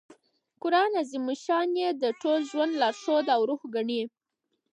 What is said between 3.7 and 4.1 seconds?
ګڼي.